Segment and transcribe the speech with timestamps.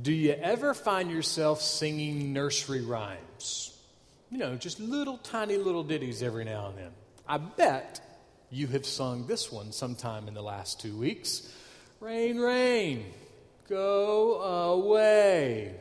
[0.00, 3.76] Do you ever find yourself singing nursery rhymes?
[4.30, 6.90] You know, just little tiny little ditties every now and then.
[7.28, 8.00] I bet
[8.50, 11.52] you have sung this one sometime in the last two weeks.
[12.00, 13.04] Rain, rain,
[13.68, 14.40] go
[14.72, 15.74] away,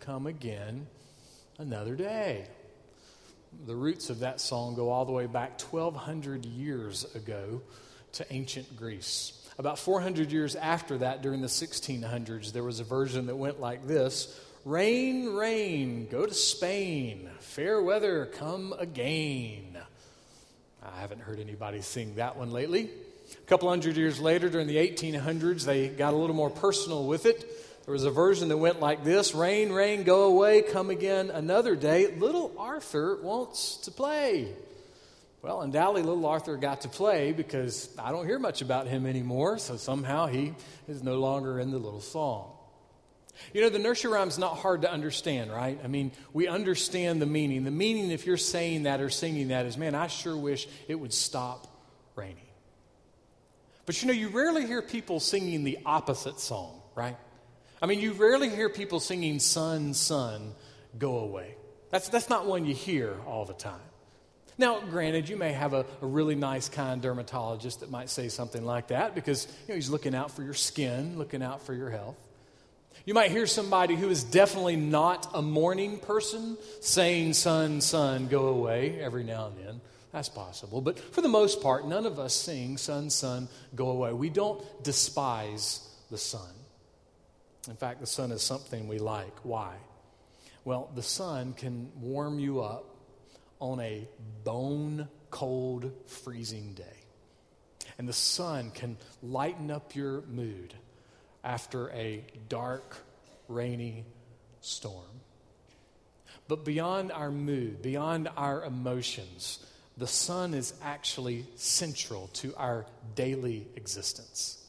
[0.00, 0.86] come again
[1.58, 2.46] another day.
[3.66, 7.62] The roots of that song go all the way back 1,200 years ago
[8.12, 9.45] to ancient Greece.
[9.58, 13.86] About 400 years after that, during the 1600s, there was a version that went like
[13.86, 17.30] this Rain, rain, go to Spain.
[17.38, 19.78] Fair weather, come again.
[20.82, 22.90] I haven't heard anybody sing that one lately.
[23.32, 27.26] A couple hundred years later, during the 1800s, they got a little more personal with
[27.26, 27.44] it.
[27.86, 31.76] There was a version that went like this Rain, rain, go away, come again another
[31.76, 32.14] day.
[32.16, 34.48] Little Arthur wants to play.
[35.42, 39.58] Well, undoubtedly, little Arthur got to play because I don't hear much about him anymore,
[39.58, 40.54] so somehow he
[40.88, 42.52] is no longer in the little song.
[43.52, 45.78] You know, the nursery rhyme's not hard to understand, right?
[45.84, 47.64] I mean, we understand the meaning.
[47.64, 50.94] The meaning, if you're saying that or singing that, is man, I sure wish it
[50.94, 51.66] would stop
[52.16, 52.38] raining.
[53.84, 57.16] But you know, you rarely hear people singing the opposite song, right?
[57.80, 60.54] I mean, you rarely hear people singing, Sun, Sun,
[60.98, 61.54] go away.
[61.90, 63.80] That's, that's not one you hear all the time.
[64.58, 68.64] Now, granted, you may have a, a, really nice, kind dermatologist that might say something
[68.64, 71.90] like that because you know, he's looking out for your skin, looking out for your
[71.90, 72.16] health.
[73.04, 78.48] You might hear somebody who is definitely not a morning person saying, Son, son, go
[78.48, 79.80] away every now and then.
[80.10, 80.80] That's possible.
[80.80, 84.14] But for the most part, none of us sing, Son, son, go away.
[84.14, 86.48] We don't despise the sun.
[87.68, 89.36] In fact, the sun is something we like.
[89.42, 89.74] Why?
[90.64, 92.95] Well, the sun can warm you up
[93.60, 94.08] on a
[94.44, 96.84] bone cold, freezing day.
[97.98, 100.74] And the sun can lighten up your mood
[101.42, 102.96] after a dark,
[103.48, 104.04] rainy
[104.60, 105.20] storm.
[106.48, 109.64] But beyond our mood, beyond our emotions,
[109.96, 114.62] the sun is actually central to our daily existence.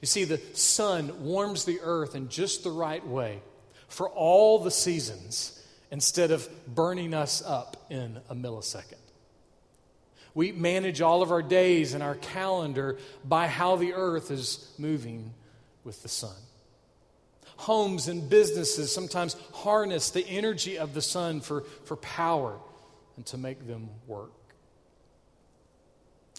[0.00, 3.40] You see, the sun warms the earth in just the right way
[3.88, 5.60] for all the seasons
[5.94, 8.98] instead of burning us up in a millisecond.
[10.34, 15.32] We manage all of our days and our calendar by how the earth is moving
[15.84, 16.34] with the sun.
[17.58, 22.58] Homes and businesses sometimes harness the energy of the sun for, for power
[23.14, 24.32] and to make them work.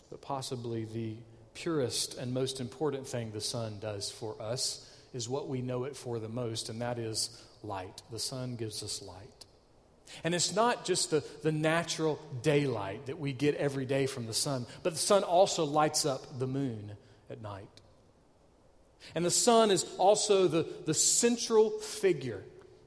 [0.09, 1.15] But possibly the
[1.53, 5.95] purest and most important thing the sun does for us is what we know it
[5.95, 8.01] for the most, and that is light.
[8.11, 9.34] The sun gives us light.
[10.23, 14.33] And it's not just the, the natural daylight that we get every day from the
[14.33, 16.91] sun, but the sun also lights up the moon
[17.29, 17.67] at night.
[19.13, 22.43] And the sun is also the, the central figure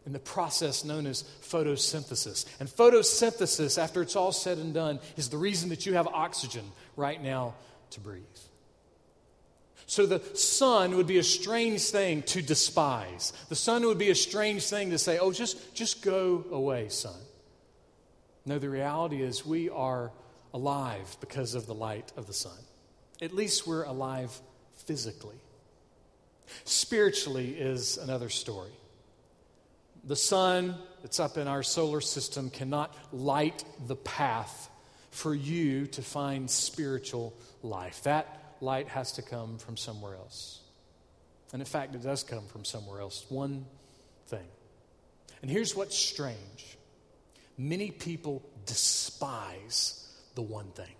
[0.07, 2.47] in the process known as photosynthesis.
[2.61, 6.65] And photosynthesis, after it's all said and done, is the reason that you have oxygen
[6.97, 7.55] right now
[7.91, 8.25] to breathe.
[9.89, 13.33] So the sun would be a strange thing to despise.
[13.49, 17.19] The sun would be a strange thing to say, oh, just, just go away, son.
[18.45, 20.13] No, the reality is we are
[20.53, 22.59] alive because of the light of the sun.
[23.23, 24.39] At least we're alive
[24.85, 25.41] physically.
[26.65, 28.73] Spiritually is another story.
[30.05, 34.69] The sun that's up in our solar system cannot light the path
[35.11, 37.33] for you to find spiritual
[37.63, 38.03] life.
[38.03, 40.61] That light has to come from somewhere else.
[41.53, 43.25] And in fact, it does come from somewhere else.
[43.29, 43.67] One
[44.27, 44.47] thing.
[45.43, 46.77] And here's what's strange
[47.57, 50.95] many people despise the one thing.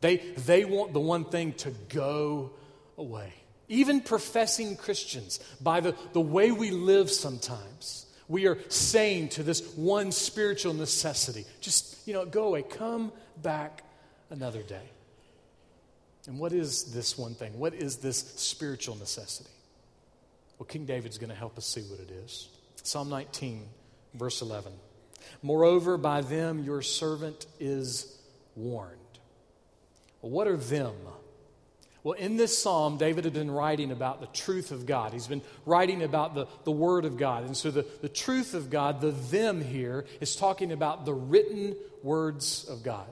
[0.00, 2.52] They, they want the one thing to go
[2.96, 3.32] away.
[3.68, 9.74] Even professing Christians, by the, the way we live sometimes, we are saying to this
[9.76, 13.84] one spiritual necessity just, you know, go away, come back
[14.30, 14.88] another day.
[16.26, 17.58] And what is this one thing?
[17.58, 19.50] What is this spiritual necessity?
[20.58, 22.48] Well, King David's going to help us see what it is.
[22.82, 23.66] Psalm 19,
[24.14, 24.72] verse 11.
[25.42, 28.18] Moreover, by them your servant is
[28.54, 28.98] warned.
[30.20, 30.94] Well, what are them?
[32.04, 35.12] Well, in this psalm, David had been writing about the truth of God.
[35.12, 37.44] He's been writing about the, the Word of God.
[37.44, 41.76] And so the, the truth of God, the them here, is talking about the written
[42.02, 43.06] words of God.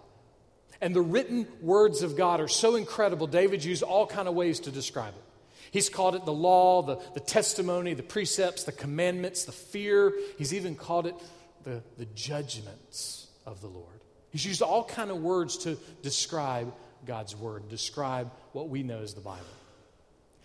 [0.80, 4.60] And the written words of God are so incredible, David used all kind of ways
[4.60, 5.22] to describe it.
[5.70, 10.12] He's called it the law, the, the testimony, the precepts, the commandments, the fear.
[10.36, 11.14] He's even called it
[11.62, 13.86] the, the judgments of the Lord.
[14.30, 16.72] He's used all kind of words to describe
[17.06, 19.44] God's word, describe what we know as the Bible.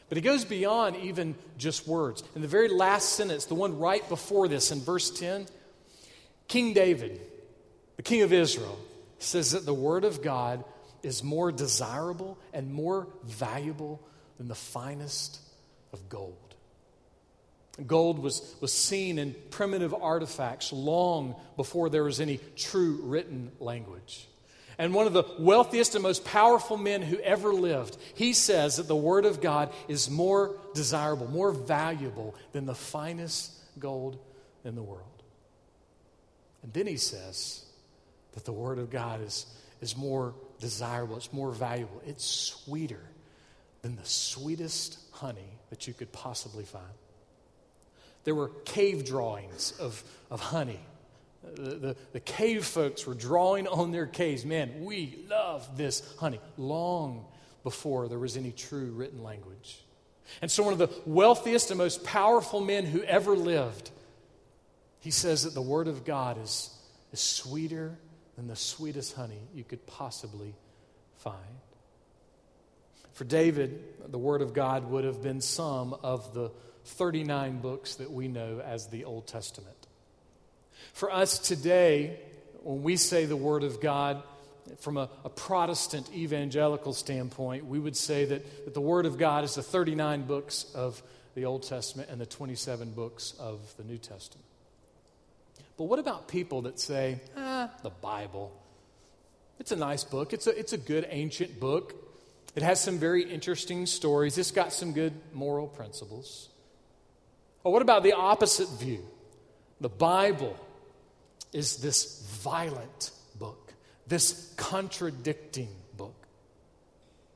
[0.09, 2.23] But he goes beyond even just words.
[2.35, 5.47] In the very last sentence, the one right before this in verse 10,
[6.47, 7.19] King David,
[7.95, 8.77] the king of Israel,
[9.25, 10.63] says that the word of God
[11.03, 14.01] is more desirable and more valuable
[14.37, 15.39] than the finest
[15.93, 16.55] of gold.
[17.85, 24.27] Gold was, was seen in primitive artifacts long before there was any true written language.
[24.77, 28.87] And one of the wealthiest and most powerful men who ever lived, he says that
[28.87, 34.17] the Word of God is more desirable, more valuable than the finest gold
[34.63, 35.23] in the world.
[36.63, 37.64] And then he says
[38.35, 39.45] that the Word of God is,
[39.81, 43.01] is more desirable, it's more valuable, it's sweeter
[43.81, 46.85] than the sweetest honey that you could possibly find.
[48.23, 50.79] There were cave drawings of, of honey
[51.53, 54.45] the, the, the, cave folks were drawing on their caves.
[54.45, 57.25] Man, we love this honey long
[57.63, 59.83] before there was any true written language.
[60.41, 63.91] And so, one of the wealthiest and most powerful men who ever lived,
[64.99, 66.71] he says that the Word of God is,
[67.13, 67.97] is sweeter
[68.35, 70.55] than the sweetest honey you could possibly
[71.17, 71.37] find.
[73.13, 76.51] For David, the Word of God would have been some of the
[76.83, 79.87] 39 books that we know as the Old Testament.
[80.93, 82.19] For us today,
[82.63, 84.21] when we say the Word of God,
[84.79, 89.43] from a, a, Protestant evangelical standpoint, we would say that, that the Word of God
[89.43, 91.01] is the 39 books of
[91.35, 94.45] the Old Testament and the 27 books of the New Testament.
[95.77, 98.51] But what about people that say, ah, the Bible?
[99.59, 101.95] It's a nice book, it's a, it's a good ancient book.
[102.55, 106.49] It has some very interesting stories, it's got some good moral principles.
[107.63, 109.03] Or what about the opposite view?
[109.81, 110.55] The Bible
[111.51, 113.73] is this violent book,
[114.07, 116.27] this contradicting book,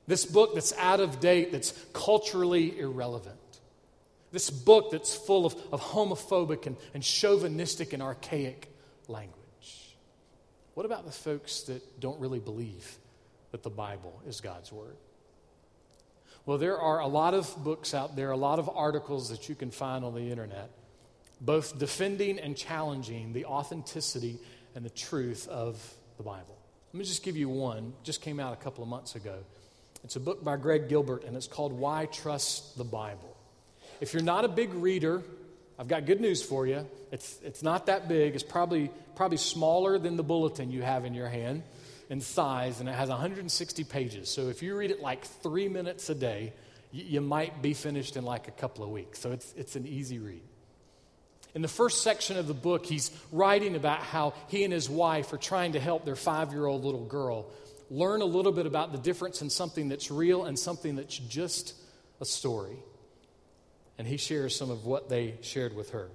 [0.07, 3.48] this book that's out of date, that's culturally irrelevant,
[4.31, 8.71] this book that's full of, of homophobic and, and chauvinistic and archaic
[9.07, 9.35] language.
[10.73, 12.97] What about the folks that don't really believe
[13.51, 14.95] that the Bible is God's Word?
[16.45, 19.55] Well, there are a lot of books out there, a lot of articles that you
[19.55, 20.71] can find on the internet
[21.41, 24.39] both defending and challenging the authenticity
[24.75, 25.81] and the truth of
[26.17, 26.57] the Bible.
[26.93, 29.37] Let me just give you one, just came out a couple of months ago.
[30.03, 33.35] It's a book by Greg Gilbert, and it's called Why Trust the Bible.
[34.01, 35.21] If you're not a big reader,
[35.77, 36.85] I've got good news for you.
[37.11, 38.35] It's, it's not that big.
[38.35, 41.63] It's probably, probably smaller than the bulletin you have in your hand
[42.09, 44.29] in size, and it has 160 pages.
[44.29, 46.53] So if you read it like three minutes a day,
[46.91, 49.19] you, you might be finished in like a couple of weeks.
[49.19, 50.41] So it's, it's an easy read.
[51.55, 55.33] In the first section of the book, he's writing about how he and his wife
[55.33, 57.47] are trying to help their five year old little girl
[57.91, 61.73] learn a little bit about the difference in something that's real and something that's just
[62.21, 62.77] a story.
[63.99, 66.07] And he shares some of what they shared with her.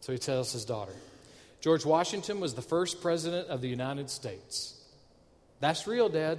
[0.00, 0.94] So he tells his daughter
[1.60, 4.78] George Washington was the first president of the United States.
[5.60, 6.38] That's real, Dad.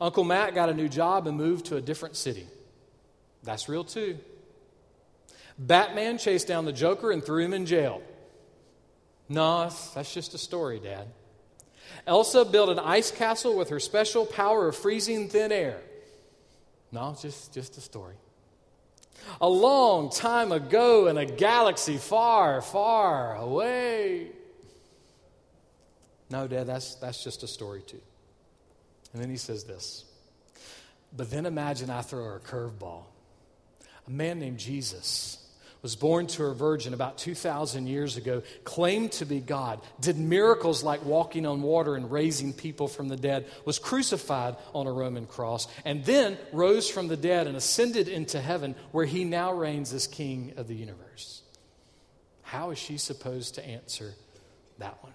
[0.00, 2.46] Uncle Matt got a new job and moved to a different city.
[3.44, 4.18] That's real, too.
[5.58, 8.02] Batman chased down the Joker and threw him in jail.
[9.28, 11.06] No, that's just a story, Dad.
[12.06, 15.80] Elsa built an ice castle with her special power of freezing thin air.
[16.92, 18.16] No, just, just a story.
[19.40, 24.28] A long time ago in a galaxy far, far away.
[26.30, 28.00] No, Dad, that's, that's just a story, too.
[29.12, 30.04] And then he says this.
[31.16, 33.04] But then imagine I throw her a curveball.
[34.06, 35.43] A man named Jesus
[35.84, 40.82] was born to a virgin about 2,000 years ago, claimed to be God, did miracles
[40.82, 45.26] like walking on water and raising people from the dead, was crucified on a Roman
[45.26, 49.92] cross, and then rose from the dead and ascended into heaven, where he now reigns
[49.92, 51.42] as King of the universe.
[52.40, 54.14] How is she supposed to answer
[54.78, 55.12] that one?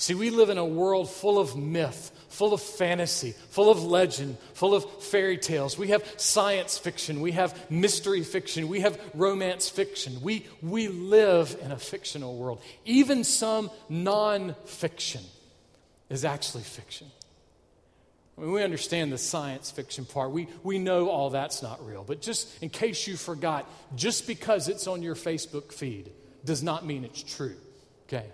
[0.00, 4.38] See, we live in a world full of myth, full of fantasy, full of legend,
[4.54, 5.76] full of fairy tales.
[5.76, 10.22] We have science fiction, we have mystery fiction, we have romance fiction.
[10.22, 12.62] We, we live in a fictional world.
[12.86, 15.20] Even some non fiction
[16.08, 17.08] is actually fiction.
[18.38, 20.30] I mean, we understand the science fiction part.
[20.30, 22.04] We, we know all that's not real.
[22.04, 26.10] But just in case you forgot, just because it's on your Facebook feed
[26.42, 27.56] does not mean it's true.
[28.08, 28.24] Okay?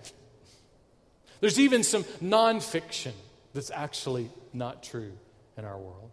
[1.40, 3.12] There's even some nonfiction
[3.54, 5.12] that's actually not true
[5.56, 6.10] in our world.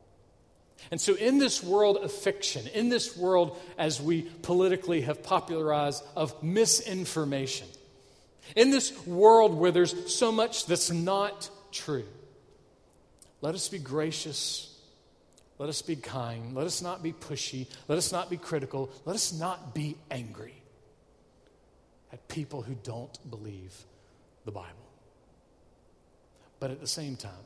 [0.91, 6.03] And so, in this world of fiction, in this world, as we politically have popularized,
[6.15, 7.67] of misinformation,
[8.55, 12.05] in this world where there's so much that's not true,
[13.41, 14.73] let us be gracious,
[15.59, 16.55] Let us be kind.
[16.55, 17.67] Let us not be pushy.
[17.87, 18.89] Let us not be critical.
[19.05, 20.55] Let us not be angry
[22.11, 23.73] at people who don't believe
[24.45, 24.82] the Bible.
[26.63, 27.45] But at the same time,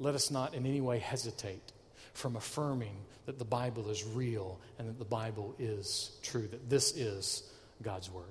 [0.00, 1.72] let us not in any way hesitate
[2.14, 6.96] from affirming that the Bible is real and that the Bible is true, that this
[6.96, 7.42] is
[7.82, 8.24] God's Word.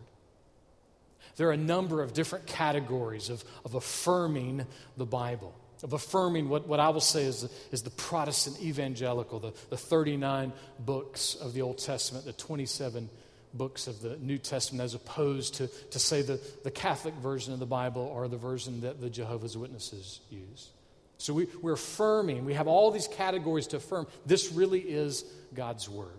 [1.36, 4.66] There are a number of different categories of, of affirming
[4.98, 9.54] the Bible, of affirming what, what I will say is, is the Protestant evangelical, the,
[9.70, 13.12] the 39 books of the Old Testament, the 27
[13.54, 17.60] books of the New Testament, as opposed to, to say, the, the Catholic version of
[17.60, 20.70] the Bible or the version that the Jehovah's Witnesses use.
[21.18, 25.88] So we, we're affirming, we have all these categories to affirm this really is God's
[25.88, 26.10] Word.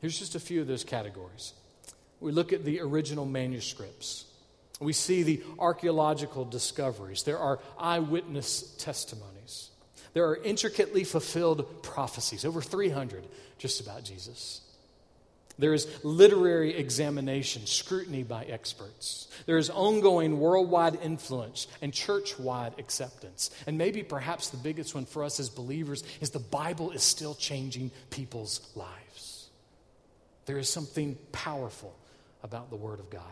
[0.00, 1.54] Here's just a few of those categories.
[2.20, 4.26] We look at the original manuscripts.
[4.80, 7.22] We see the archaeological discoveries.
[7.22, 9.70] There are eyewitness testimonies.
[10.12, 13.24] There are intricately fulfilled prophecies, over 300
[13.58, 14.62] just about Jesus.
[15.60, 19.28] There is literary examination, scrutiny by experts.
[19.44, 23.50] There is ongoing worldwide influence and church wide acceptance.
[23.66, 27.34] And maybe perhaps the biggest one for us as believers is the Bible is still
[27.34, 29.50] changing people's lives.
[30.46, 31.94] There is something powerful
[32.42, 33.22] about the Word of God.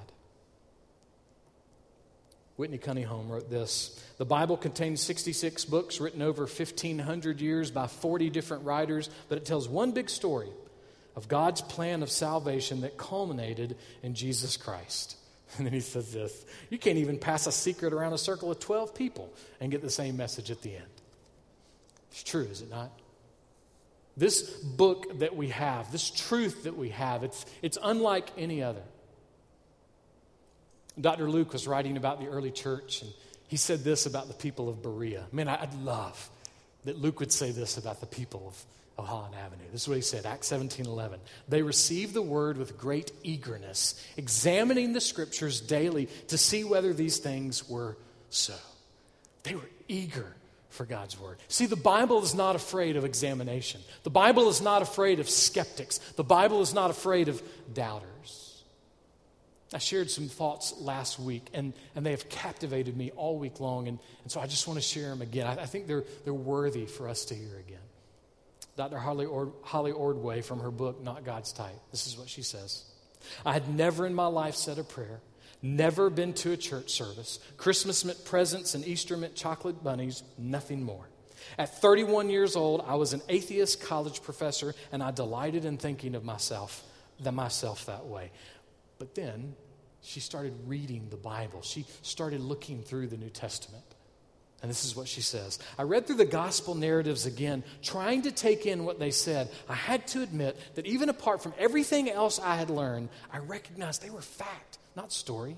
[2.57, 8.29] Whitney Cunningham wrote this The Bible contains 66 books written over 1,500 years by 40
[8.29, 10.51] different writers, but it tells one big story
[11.19, 15.17] of God's plan of salvation that culminated in Jesus Christ.
[15.57, 18.61] And then he says this You can't even pass a secret around a circle of
[18.61, 20.85] 12 people and get the same message at the end.
[22.11, 22.91] It's true, is it not?
[24.17, 28.83] This book that we have, this truth that we have, it's, it's unlike any other.
[31.01, 31.31] Dr.
[31.31, 33.11] Luke was writing about the early church, and
[33.49, 35.25] he said this about the people of Berea.
[35.33, 36.31] Man, I'd love
[36.85, 38.65] that Luke would say this about the people of
[38.99, 39.63] of Holland Avenue.
[39.71, 41.21] This is what he said, Acts 17 11.
[41.49, 47.19] They received the word with great eagerness, examining the scriptures daily to see whether these
[47.19, 47.97] things were
[48.29, 48.55] so.
[49.45, 50.35] They were eager
[50.69, 51.39] for God's word.
[51.49, 55.99] See, the Bible is not afraid of examination, the Bible is not afraid of skeptics,
[56.17, 57.41] the Bible is not afraid of
[57.73, 58.09] doubters.
[59.73, 63.87] I shared some thoughts last week, and, and they have captivated me all week long,
[63.87, 65.47] and, and so I just want to share them again.
[65.47, 67.79] I, I think they're, they're worthy for us to hear again.
[68.79, 68.99] Dr.
[68.99, 71.75] Holly, Ord- Holly Ordway from her book, Not God's Type.
[71.91, 72.85] This is what she says
[73.45, 75.21] I had never in my life said a prayer,
[75.61, 77.41] never been to a church service.
[77.57, 81.09] Christmas meant presents and Easter meant chocolate bunnies, nothing more.
[81.59, 86.15] At 31 years old, I was an atheist college professor, and I delighted in thinking
[86.15, 86.85] of myself,
[87.19, 88.31] the myself that way.
[89.01, 89.57] But then
[90.03, 91.63] she started reading the Bible.
[91.63, 93.85] She started looking through the New Testament.
[94.61, 98.33] And this is what she says I read through the gospel narratives again, trying to
[98.33, 99.51] take in what they said.
[99.69, 104.03] I had to admit that even apart from everything else I had learned, I recognized
[104.03, 105.57] they were fact, not story.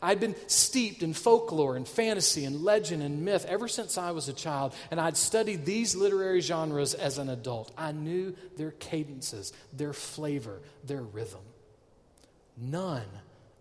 [0.00, 4.28] I'd been steeped in folklore and fantasy and legend and myth ever since I was
[4.28, 7.72] a child, and I'd studied these literary genres as an adult.
[7.76, 11.42] I knew their cadences, their flavor, their rhythm.
[12.56, 13.04] None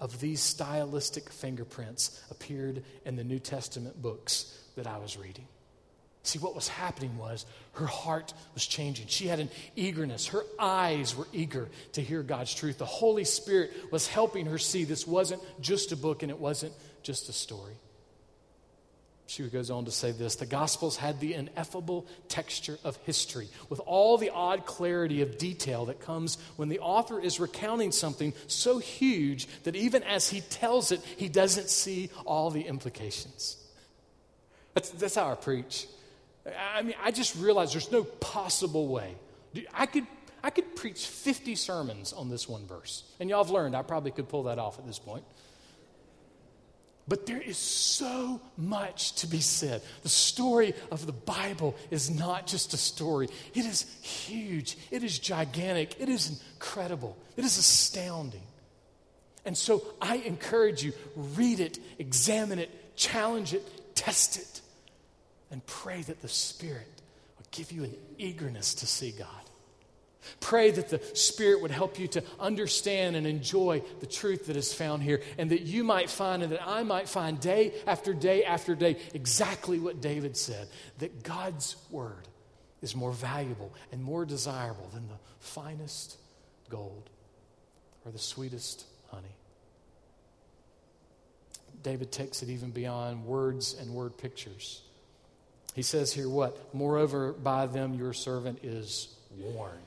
[0.02, 5.48] of these stylistic fingerprints appeared in the New Testament books that I was reading.
[6.24, 9.08] See, what was happening was her heart was changing.
[9.08, 10.28] She had an eagerness.
[10.28, 12.78] Her eyes were eager to hear God's truth.
[12.78, 16.74] The Holy Spirit was helping her see this wasn't just a book and it wasn't
[17.04, 17.74] just a story.
[19.32, 23.80] She goes on to say this the Gospels had the ineffable texture of history, with
[23.80, 28.80] all the odd clarity of detail that comes when the author is recounting something so
[28.80, 33.56] huge that even as he tells it, he doesn't see all the implications.
[34.74, 35.88] That's, that's how I preach.
[36.76, 39.16] I mean, I just realized there's no possible way.
[39.74, 40.08] I could,
[40.44, 43.06] I could preach 50 sermons on this one verse.
[43.18, 45.24] And y'all have learned I probably could pull that off at this point.
[47.12, 49.82] But there is so much to be said.
[50.02, 55.20] The story of the Bible is not just a story, it is huge, it is
[55.20, 58.48] gigantic, it is incredible, it is astounding.
[59.44, 64.62] And so I encourage you read it, examine it, challenge it, test it,
[65.52, 66.88] and pray that the Spirit
[67.38, 69.41] will give you an eagerness to see God.
[70.40, 74.74] Pray that the Spirit would help you to understand and enjoy the truth that is
[74.74, 78.44] found here, and that you might find and that I might find day after day
[78.44, 80.68] after day exactly what David said
[81.00, 82.28] that God's Word
[82.82, 86.18] is more valuable and more desirable than the finest
[86.70, 87.10] gold
[88.06, 89.36] or the sweetest honey.
[91.84, 94.82] David takes it even beyond words and word pictures.
[95.74, 96.74] He says here what?
[96.74, 99.80] Moreover, by them your servant is warned.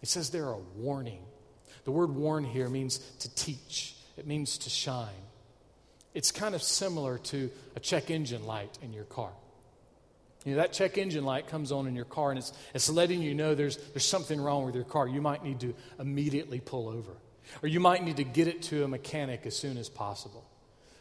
[0.00, 1.22] He says they're a warning.
[1.84, 5.08] The word warn here means to teach, it means to shine.
[6.14, 9.30] It's kind of similar to a check engine light in your car.
[10.44, 13.20] You know, that check engine light comes on in your car and it's, it's letting
[13.20, 15.06] you know there's, there's something wrong with your car.
[15.06, 17.12] You might need to immediately pull over.
[17.62, 20.44] Or you might need to get it to a mechanic as soon as possible.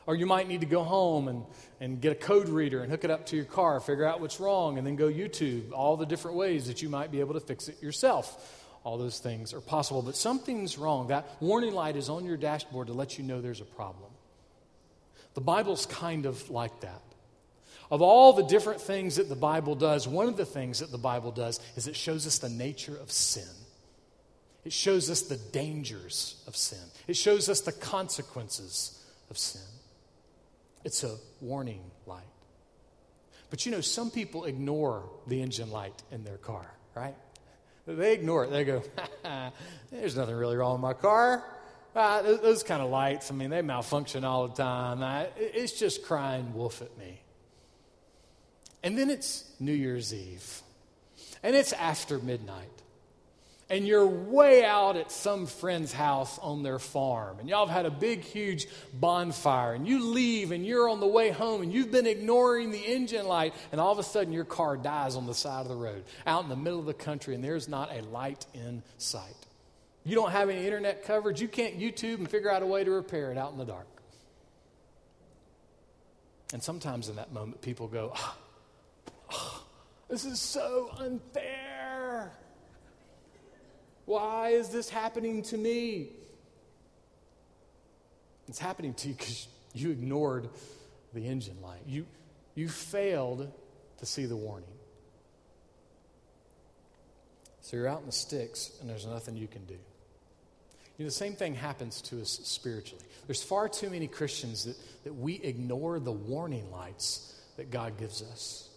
[0.05, 1.45] Or you might need to go home and,
[1.79, 4.39] and get a code reader and hook it up to your car, figure out what's
[4.39, 7.39] wrong, and then go YouTube all the different ways that you might be able to
[7.39, 8.58] fix it yourself.
[8.89, 11.09] All those things are possible, but something's wrong.
[11.09, 14.09] That warning light is on your dashboard to let you know there's a problem.
[15.35, 17.03] The Bible's kind of like that.
[17.91, 20.97] Of all the different things that the Bible does, one of the things that the
[20.97, 23.43] Bible does is it shows us the nature of sin.
[24.65, 26.79] It shows us the dangers of sin.
[27.07, 29.61] It shows us the consequences of sin.
[30.83, 32.23] It's a warning light.
[33.51, 37.13] But you know, some people ignore the engine light in their car, right?
[37.95, 38.51] They ignore it.
[38.51, 38.83] They go,
[39.91, 41.43] there's nothing really wrong with my car.
[41.95, 45.01] Uh, those kind of lights, I mean, they malfunction all the time.
[45.01, 47.21] I, it's just crying wolf at me.
[48.83, 50.61] And then it's New Year's Eve.
[51.41, 52.67] And it's after midnight.
[53.69, 57.37] And you're way out at some friend's house on their farm.
[57.39, 59.73] And y'all have had a big, huge bonfire.
[59.73, 63.27] And you leave and you're on the way home and you've been ignoring the engine
[63.27, 63.53] light.
[63.71, 66.43] And all of a sudden your car dies on the side of the road out
[66.43, 69.35] in the middle of the country and there's not a light in sight.
[70.03, 71.39] You don't have any internet coverage.
[71.39, 73.85] You can't YouTube and figure out a way to repair it out in the dark.
[76.53, 78.37] And sometimes in that moment, people go, oh,
[79.31, 79.63] oh,
[80.09, 81.68] This is so unfair.
[84.09, 86.07] Why is this happening to me?
[88.47, 90.49] It's happening to you because you ignored
[91.13, 91.81] the engine light.
[91.85, 92.07] You,
[92.55, 93.51] you failed
[93.99, 94.71] to see the warning.
[97.61, 99.75] So you're out in the sticks, and there's nothing you can do.
[99.75, 99.79] You
[100.97, 103.05] know, the same thing happens to us spiritually.
[103.27, 108.23] There's far too many Christians that, that we ignore the warning lights that God gives
[108.23, 108.69] us.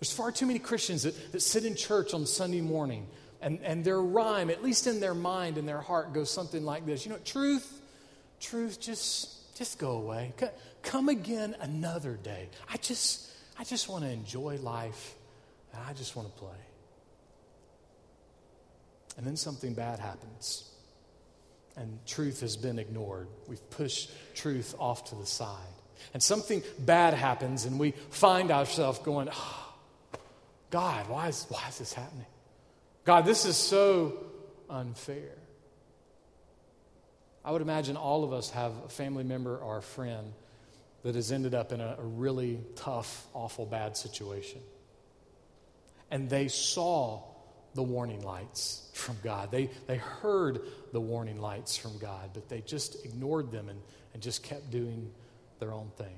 [0.00, 3.06] There's far too many Christians that, that sit in church on Sunday morning
[3.44, 6.86] and, and their rhyme, at least in their mind and their heart, goes something like
[6.86, 7.04] this.
[7.04, 7.80] You know, truth,
[8.40, 10.32] truth, just, just go away.
[10.82, 12.48] Come again another day.
[12.72, 15.14] I just, I just want to enjoy life.
[15.86, 16.56] I just want to play.
[19.18, 20.70] And then something bad happens.
[21.76, 23.28] And truth has been ignored.
[23.46, 25.58] We've pushed truth off to the side.
[26.14, 29.74] And something bad happens, and we find ourselves going, oh,
[30.70, 32.26] God, why is, why is this happening?
[33.04, 34.24] God, this is so
[34.70, 35.36] unfair.
[37.44, 40.32] I would imagine all of us have a family member or a friend
[41.02, 44.60] that has ended up in a, a really tough, awful, bad situation.
[46.10, 47.22] And they saw
[47.74, 49.50] the warning lights from God.
[49.50, 50.62] They, they heard
[50.92, 53.80] the warning lights from God, but they just ignored them and,
[54.14, 55.10] and just kept doing
[55.58, 56.16] their own thing.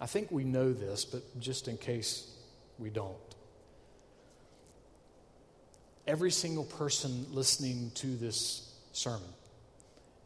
[0.00, 2.28] I think we know this, but just in case
[2.78, 3.16] we don't
[6.08, 9.28] every single person listening to this sermon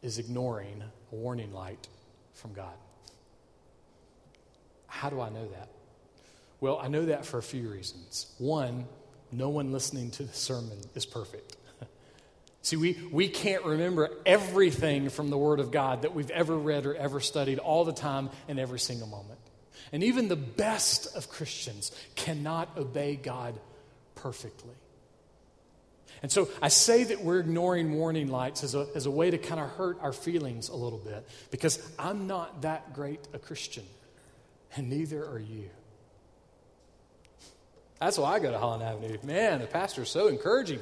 [0.01, 1.87] is ignoring a warning light
[2.33, 2.73] from God.
[4.87, 5.67] How do I know that?
[6.61, 8.33] Well, I know that for a few reasons.
[8.37, 8.85] One,
[9.31, 11.57] no one listening to the sermon is perfect.
[12.61, 16.85] See, we, we can't remember everything from the Word of God that we've ever read
[16.85, 19.39] or ever studied all the time in every single moment.
[19.91, 23.59] And even the best of Christians cannot obey God
[24.15, 24.75] perfectly.
[26.23, 29.37] And so I say that we're ignoring warning lights as a, as a way to
[29.37, 33.83] kind of hurt our feelings a little bit because I'm not that great a Christian,
[34.75, 35.69] and neither are you.
[37.99, 39.17] That's why I go to Holland Avenue.
[39.23, 40.79] Man, the pastor's so encouraging.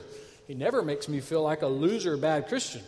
[0.47, 2.83] He never makes me feel like a loser, bad Christian.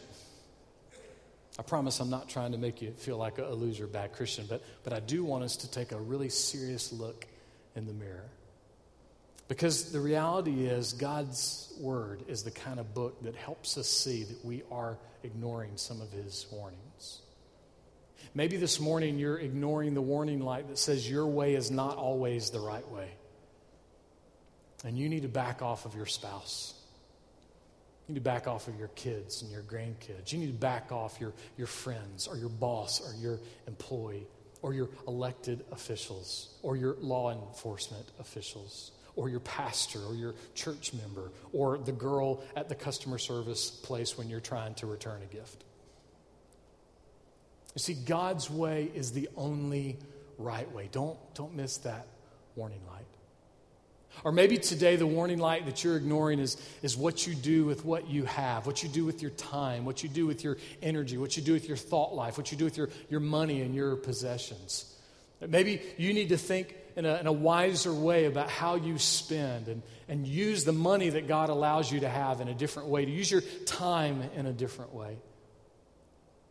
[1.57, 4.63] I promise I'm not trying to make you feel like a, loser, bad Christian, but,
[4.83, 7.27] but I do want us to take a really serious look
[7.75, 8.29] in the mirror.
[9.47, 14.23] Because the reality is, God's Word is the kind of book that helps us see
[14.23, 17.21] that we are ignoring some of His warnings.
[18.35, 22.49] Maybe this morning you're ignoring the warning light that says your way is not always
[22.49, 23.09] the right way.
[24.83, 26.73] And you need to back off of your spouse.
[28.07, 30.31] You need to back off of your kids and your grandkids.
[30.31, 34.25] You need to back off your, your friends or your boss or your employee
[34.61, 40.93] or your elected officials or your law enforcement officials or your pastor or your church
[40.93, 45.33] member or the girl at the customer service place when you're trying to return a
[45.33, 45.63] gift.
[47.75, 49.97] You see, God's way is the only
[50.37, 50.89] right way.
[50.91, 52.07] Don't, don't miss that
[52.55, 53.05] warning light.
[54.23, 57.83] Or maybe today the warning light that you're ignoring is, is what you do with
[57.83, 61.17] what you have, what you do with your time, what you do with your energy,
[61.17, 63.73] what you do with your thought life, what you do with your, your money and
[63.73, 64.95] your possessions.
[65.41, 69.67] Maybe you need to think in a, in a wiser way about how you spend
[69.67, 73.05] and, and use the money that God allows you to have in a different way,
[73.05, 75.17] to use your time in a different way.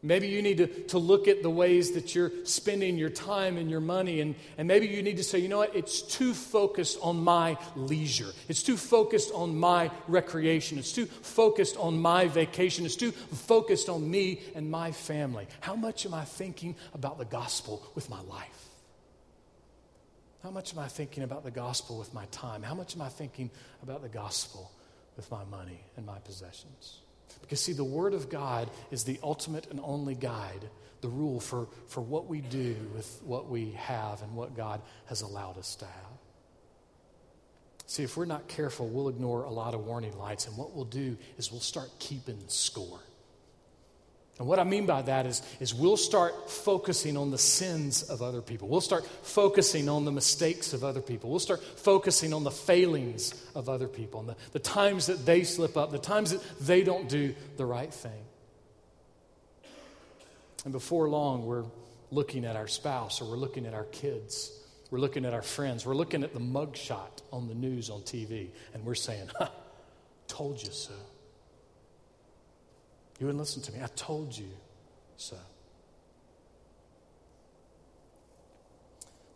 [0.05, 3.71] Maybe you need to, to look at the ways that you're spending your time and
[3.71, 6.99] your money, and, and maybe you need to say, you know what, it's too focused
[7.01, 8.33] on my leisure.
[8.49, 10.77] It's too focused on my recreation.
[10.77, 12.85] It's too focused on my vacation.
[12.85, 15.47] It's too focused on me and my family.
[15.61, 18.72] How much am I thinking about the gospel with my life?
[20.43, 22.63] How much am I thinking about the gospel with my time?
[22.63, 23.51] How much am I thinking
[23.83, 24.73] about the gospel
[25.17, 26.99] with my money and my possessions?
[27.41, 30.69] Because, see, the Word of God is the ultimate and only guide,
[31.01, 35.23] the rule for, for what we do with what we have and what God has
[35.23, 35.95] allowed us to have.
[37.87, 40.85] See, if we're not careful, we'll ignore a lot of warning lights, and what we'll
[40.85, 43.01] do is we'll start keeping score.
[44.43, 48.23] And what I mean by that is, is we'll start focusing on the sins of
[48.23, 48.67] other people.
[48.67, 51.31] We'll start focusing on the mistakes of other people.
[51.31, 55.45] We'll start focusing on the failings of other people and the, the times that they
[55.45, 58.25] slip up, the times that they don't do the right thing.
[60.65, 61.67] And before long, we're
[62.11, 64.51] looking at our spouse or we're looking at our kids.
[64.91, 65.87] We're looking at our friends.
[65.87, 68.49] We're looking at the mugshot on the news on TV.
[68.75, 69.53] And we're saying, ha,
[70.27, 70.95] told you so.
[73.23, 73.79] You wouldn't listen to me.
[73.81, 74.49] I told you
[75.17, 75.37] so.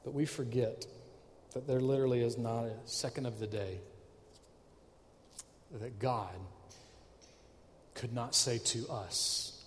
[0.02, 0.84] But we forget
[1.54, 3.78] that there literally is not a second of the day
[5.80, 6.34] that God
[7.94, 9.62] could not say to us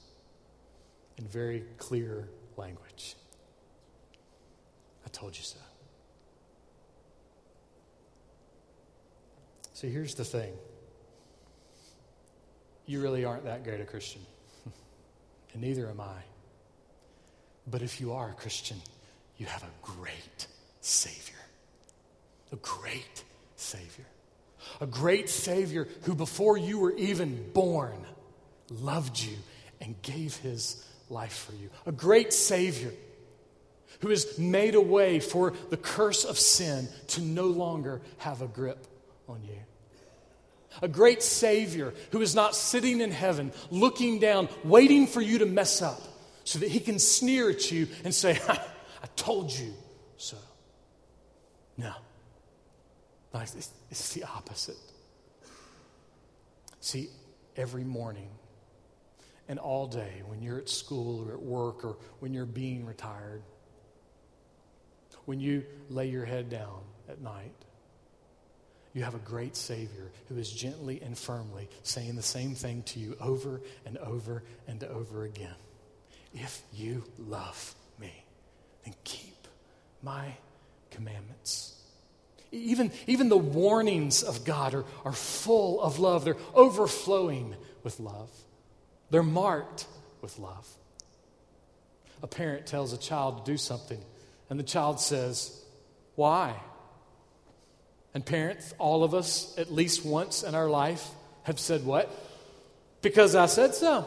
[1.18, 2.28] in very clear
[2.58, 3.16] language,
[5.06, 5.60] I told you so.
[9.72, 10.52] See, here's the thing
[12.90, 14.22] you really aren't that great a Christian.
[15.54, 16.24] and neither am I.
[17.70, 18.78] But if you are a Christian,
[19.38, 20.48] you have a great
[20.82, 21.38] Savior.
[22.52, 23.24] A great
[23.56, 24.06] Savior.
[24.82, 28.04] A great Savior who, before you were even born,
[28.72, 29.38] loved you
[29.80, 31.70] and gave his life for you.
[31.86, 32.92] A great Savior
[34.00, 38.48] who has made a way for the curse of sin to no longer have a
[38.48, 38.84] grip
[39.28, 39.60] on you
[40.82, 45.46] a great Savior who is not sitting in heaven, looking down, waiting for you to
[45.46, 46.02] mess up
[46.44, 49.74] so that he can sneer at you and say, I told you
[50.18, 50.38] so.
[51.78, 51.94] No.
[53.34, 54.76] It's, the opposite.
[56.82, 57.10] See,
[57.56, 58.30] every morning
[59.48, 63.44] and all day, when you're at school or at work or when you're being retired,
[65.26, 67.54] when you lay your head down at night,
[68.94, 73.00] you have a great Savior who is gently and firmly saying the same thing to
[73.00, 75.56] you over and over and over again.
[76.34, 78.12] If you love me,
[78.84, 79.48] then keep
[80.02, 80.34] my
[80.92, 81.76] commandments.
[82.52, 88.32] Even, even the warnings of God are, are full of love, they're overflowing with love,
[89.12, 89.86] they're marked
[90.22, 90.68] with love.
[92.22, 94.04] A parent tells a child to do something,
[94.50, 95.64] and the child says,
[96.16, 96.56] Why?
[98.14, 101.08] And parents, all of us, at least once in our life,
[101.44, 102.10] have said what?
[103.02, 104.06] Because I said so.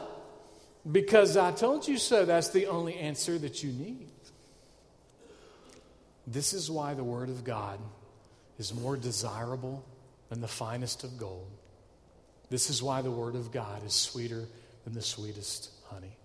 [0.90, 2.24] Because I told you so.
[2.24, 4.08] That's the only answer that you need.
[6.26, 7.78] This is why the Word of God
[8.58, 9.84] is more desirable
[10.28, 11.50] than the finest of gold.
[12.50, 14.44] This is why the Word of God is sweeter
[14.84, 16.16] than the sweetest honey.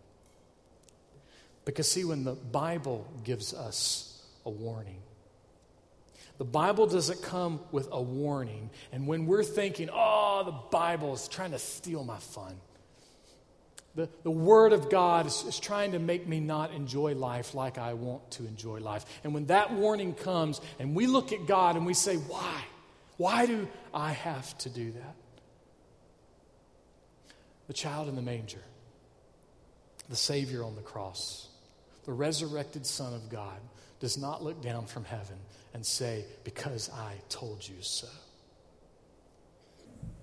[1.66, 5.02] Because, see, when the Bible gives us a warning,
[6.38, 8.70] the Bible doesn't come with a warning.
[8.92, 12.56] And when we're thinking, oh, the Bible is trying to steal my fun,
[13.96, 17.80] the, the Word of God is, is trying to make me not enjoy life like
[17.80, 19.04] I want to enjoy life.
[19.24, 22.64] And when that warning comes and we look at God and we say, why?
[23.18, 25.16] Why do I have to do that?
[27.66, 28.62] The child in the manger,
[30.08, 31.48] the Savior on the cross,
[32.06, 33.60] the resurrected Son of God
[34.00, 35.38] does not look down from heaven
[35.78, 38.08] and say, Because I told you so.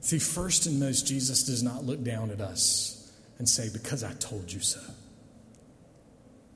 [0.00, 4.12] See, first and most, Jesus does not look down at us and say, Because I
[4.14, 4.80] told you so.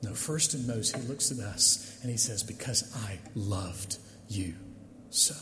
[0.03, 4.55] No, first and most, he looks at us and he says, Because I loved you
[5.11, 5.35] so.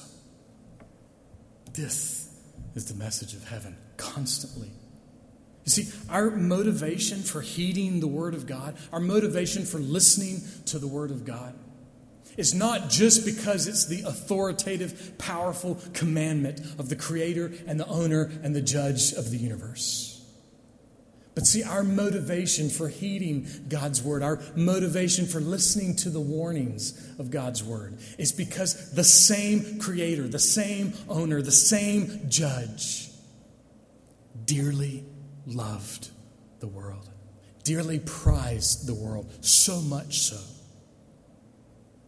[1.74, 2.32] This
[2.76, 4.70] is the message of heaven constantly.
[5.66, 10.78] You see, our motivation for heeding the Word of God, our motivation for listening to
[10.78, 11.56] the Word of God,
[12.38, 18.32] is not just because it's the authoritative, powerful commandment of the creator and the owner
[18.44, 20.14] and the judge of the universe.
[21.34, 27.00] But see, our motivation for heeding God's word, our motivation for listening to the warnings
[27.20, 33.12] of God's word, is because the same creator, the same owner, the same judge
[34.46, 35.06] dearly
[35.46, 36.10] loved
[36.60, 37.08] the world,
[37.64, 40.40] dearly prized the world, so much so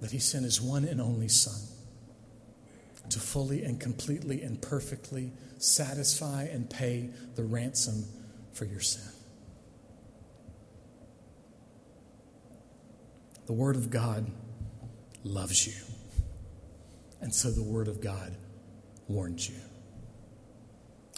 [0.02, 1.60] that he sent his one and only Son
[3.10, 8.06] to fully and completely and perfectly satisfy and pay the ransom
[8.54, 9.12] for your sin.
[13.48, 14.30] The Word of God
[15.24, 15.74] loves you.
[17.22, 18.36] And so the Word of God
[19.08, 19.58] warns you.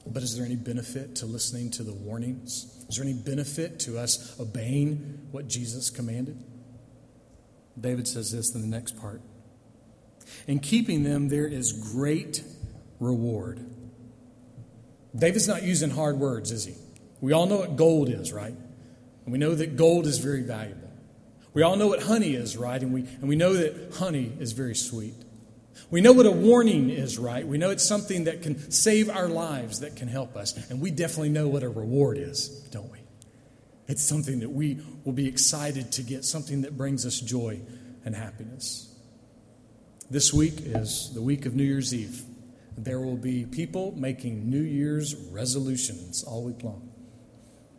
[0.08, 2.86] But is there any benefit to listening to the warnings?
[2.90, 6.42] Is there any benefit to us obeying what Jesus commanded?
[7.80, 9.22] David says this in the next part.
[10.48, 12.44] In keeping them, there is great
[13.00, 13.60] reward.
[15.16, 16.76] David's not using hard words, is he?
[17.20, 18.54] We all know what gold is, right?
[19.26, 20.90] And we know that gold is very valuable.
[21.54, 22.82] We all know what honey is, right?
[22.82, 25.16] And we, and we know that honey is very sweet.
[25.90, 27.46] We know what a warning is, right?
[27.46, 30.56] We know it's something that can save our lives, that can help us.
[30.70, 33.00] And we definitely know what a reward is, don't we?
[33.92, 37.60] It's something that we will be excited to get, something that brings us joy
[38.06, 38.90] and happiness.
[40.10, 42.24] This week is the week of New Year's Eve.
[42.78, 46.90] There will be people making New Year's resolutions all week long.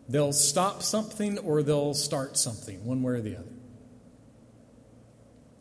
[0.06, 3.54] They'll stop something or they'll start something, one way or the other.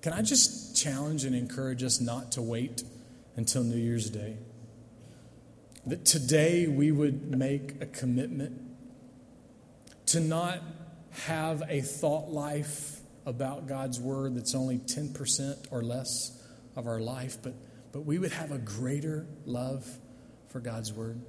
[0.01, 2.83] Can I just challenge and encourage us not to wait
[3.37, 4.35] until New Year's Day?
[5.85, 8.60] That today we would make a commitment
[10.11, 10.61] to not
[11.25, 16.41] have a thought life about God's Word that's only 10% or less
[16.75, 17.53] of our life, but,
[17.91, 19.85] but we would have a greater love
[20.49, 21.21] for God's Word.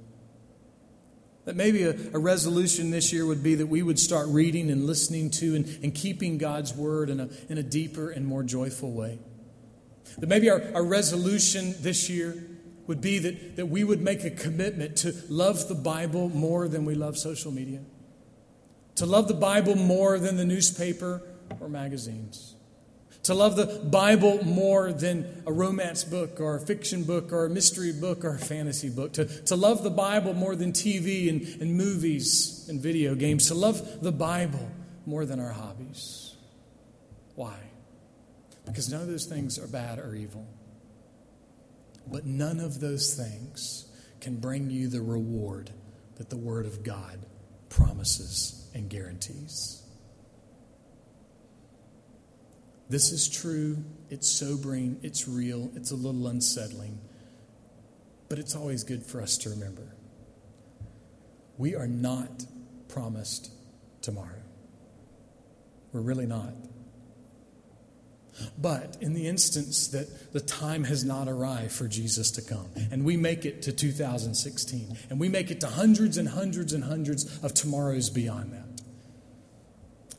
[1.45, 4.85] That maybe a, a, resolution this year would be that we would start reading and
[4.85, 8.93] listening to and, and keeping God's word in a, in a deeper and more joyful
[8.93, 9.19] way.
[10.19, 12.41] That maybe our, our resolution this year
[12.87, 16.85] would be that, that we would make a commitment to love the Bible more than
[16.85, 17.81] we love social media,
[18.95, 21.21] to love the Bible more than the newspaper
[21.59, 22.55] or magazines
[23.23, 27.49] to love the Bible more than a romance book or a fiction book or a
[27.49, 31.61] mystery book or a fantasy book, to, to love the Bible more than TV and,
[31.61, 34.69] and movies and video games, to love the Bible
[35.05, 36.35] more than our hobbies.
[37.35, 37.57] Why?
[38.65, 40.45] Because none of those things are bad or evil.
[42.11, 43.87] But none of those things
[44.19, 45.69] can bring you the reward
[46.15, 47.25] that the Word of God
[47.69, 49.83] promises and guarantees.
[52.89, 56.99] This is true, it's sobering, it's real, it's a little unsettling,
[58.29, 59.95] but it's always good for us to remember.
[61.57, 62.45] We are not
[62.87, 63.51] promised
[64.01, 64.41] tomorrow.
[65.91, 66.53] We're really not.
[68.57, 73.05] But in the instance that the time has not arrived for Jesus to come, and
[73.05, 77.43] we make it to 2016, and we make it to hundreds and hundreds and hundreds
[77.43, 78.62] of tomorrows beyond that,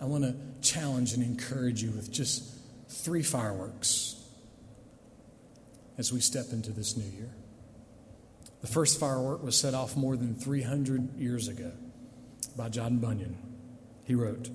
[0.05, 2.45] I want to challenge and encourage you with just
[2.90, 4.23] three fireworks
[5.97, 7.31] as we step into this new year.
[8.61, 11.73] The first firework was set off more than 300 years ago
[12.55, 13.38] by John Bunyan.
[14.05, 14.51] He wrote,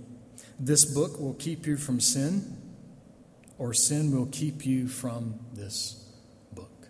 [0.60, 2.56] This book will keep you from sin,
[3.58, 6.08] or sin will keep you from this
[6.54, 6.90] book.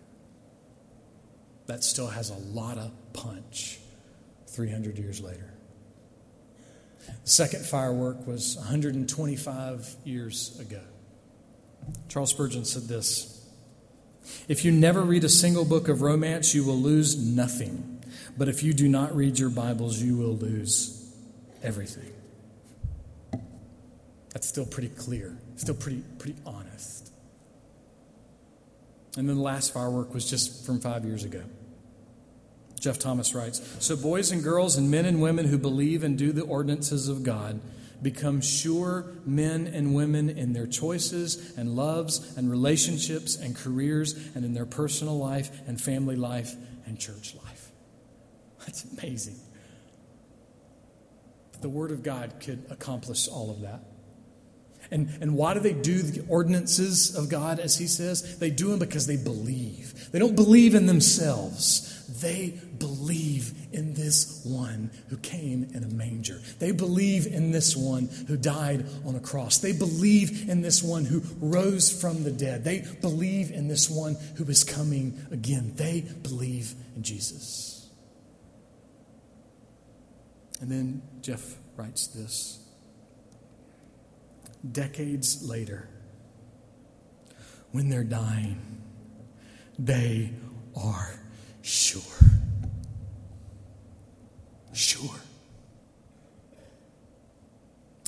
[1.64, 3.78] That still has a lot of punch
[4.48, 5.54] 300 years later.
[7.24, 10.80] The second firework was 125 years ago.
[12.08, 13.48] Charles Spurgeon said this
[14.48, 18.02] If you never read a single book of romance, you will lose nothing.
[18.36, 21.14] But if you do not read your Bibles, you will lose
[21.62, 22.12] everything.
[24.32, 27.12] That's still pretty clear, still pretty, pretty honest.
[29.16, 31.42] And then the last firework was just from five years ago.
[32.80, 36.32] Jeff Thomas writes So, boys and girls, and men and women who believe and do
[36.32, 37.60] the ordinances of God,
[38.02, 44.44] become sure men and women in their choices and loves and relationships and careers and
[44.44, 46.54] in their personal life and family life
[46.86, 47.70] and church life.
[48.60, 49.38] That's amazing.
[51.60, 53.82] The Word of God could accomplish all of that.
[54.90, 58.38] And, and why do they do the ordinances of God, as he says?
[58.38, 60.10] They do them because they believe.
[60.10, 61.86] They don't believe in themselves,
[62.20, 66.40] they believe in this one who came in a manger.
[66.58, 69.58] They believe in this one who died on a cross.
[69.58, 72.64] They believe in this one who rose from the dead.
[72.64, 75.72] They believe in this one who is coming again.
[75.76, 77.88] They believe in Jesus.
[80.60, 82.59] And then Jeff writes this
[84.68, 85.88] decades later,
[87.72, 88.60] when they're dying,
[89.78, 90.32] they
[90.76, 91.14] are
[91.62, 92.02] sure.
[94.72, 95.20] Sure.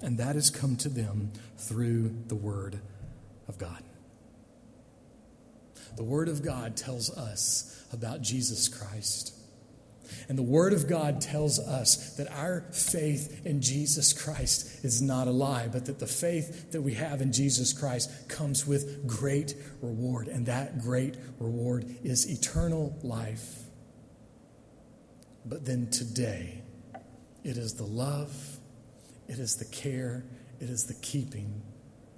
[0.02, 2.80] And that has come to them through the Word
[3.48, 3.82] of God.
[5.96, 9.34] The Word of God tells us about Jesus Christ.
[10.28, 15.28] And the Word of God tells us that our faith in Jesus Christ is not
[15.28, 19.54] a lie, but that the faith that we have in Jesus Christ comes with great
[19.80, 20.28] reward.
[20.28, 23.58] And that great reward is eternal life.
[25.44, 26.62] But then today,
[27.44, 28.34] it is the love,
[29.28, 30.24] it is the care,
[30.60, 31.62] it is the keeping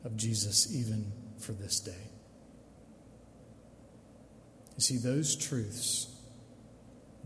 [0.05, 2.11] of Jesus even for this day.
[4.77, 6.14] You see, those truths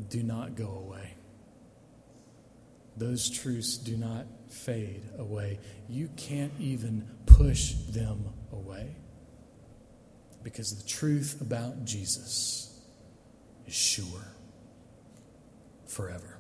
[0.09, 1.15] do not go away.
[2.97, 5.61] Those truths do not fade away.
[5.89, 8.97] You can't even push them away
[10.43, 12.81] because the truth about Jesus
[13.67, 14.35] is sure
[15.87, 16.38] forever.